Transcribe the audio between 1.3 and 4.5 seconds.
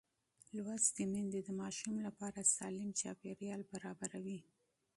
د ماشوم لپاره سالم چاپېریال برابروي.